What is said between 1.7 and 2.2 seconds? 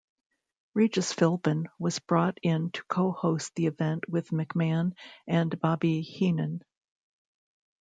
was